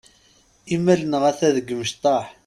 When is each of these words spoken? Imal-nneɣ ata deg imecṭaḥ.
Imal-nneɣ 0.75 1.23
ata 1.31 1.55
deg 1.55 1.67
imecṭaḥ. 1.73 2.25